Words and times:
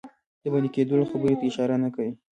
د 0.41 0.43
بندي 0.53 0.69
کېدلو 0.75 1.09
خبري 1.11 1.33
ته 1.39 1.43
اشاره 1.49 1.75
نه 1.83 1.89
کوي. 1.95 2.11